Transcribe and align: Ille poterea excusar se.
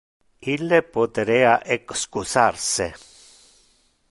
Ille 0.53 0.79
poterea 0.95 1.51
excusar 1.77 2.61
se. 2.73 2.93